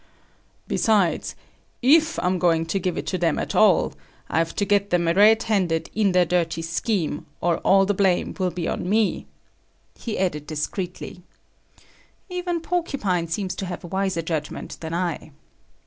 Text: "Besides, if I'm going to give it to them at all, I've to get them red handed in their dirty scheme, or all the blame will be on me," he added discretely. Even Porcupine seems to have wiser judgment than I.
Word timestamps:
"Besides, 0.67 1.35
if 1.83 2.17
I'm 2.23 2.39
going 2.39 2.65
to 2.65 2.79
give 2.79 2.97
it 2.97 3.05
to 3.05 3.19
them 3.19 3.37
at 3.37 3.53
all, 3.53 3.93
I've 4.31 4.55
to 4.55 4.65
get 4.65 4.89
them 4.89 5.05
red 5.07 5.43
handed 5.43 5.91
in 5.93 6.11
their 6.11 6.25
dirty 6.25 6.63
scheme, 6.63 7.27
or 7.39 7.59
all 7.59 7.85
the 7.85 7.93
blame 7.93 8.33
will 8.39 8.49
be 8.49 8.67
on 8.67 8.89
me," 8.89 9.27
he 9.93 10.17
added 10.17 10.47
discretely. 10.47 11.21
Even 12.29 12.61
Porcupine 12.61 13.27
seems 13.27 13.53
to 13.53 13.67
have 13.67 13.83
wiser 13.83 14.23
judgment 14.23 14.77
than 14.79 14.95
I. 14.95 15.33